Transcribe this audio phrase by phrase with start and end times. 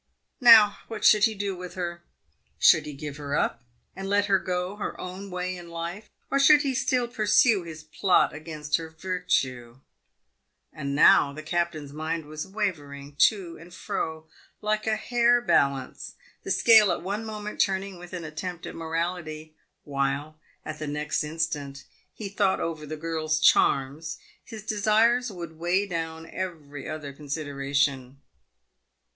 [0.39, 2.01] Now, what should he do with her?
[2.57, 3.61] Should he give her up
[3.95, 7.83] and let her go her own way in life, or should he still pursue his
[7.83, 9.77] plot against her virtue?
[10.73, 14.27] And now the captain's mind was wavering to and fro
[14.59, 19.55] like a hair balance, the scale at one moment turning with an attempt at morality,
[19.83, 25.59] while, at the next instant, as he thought over the girl's charms, his desires would
[25.59, 28.19] weigh down every other consideration.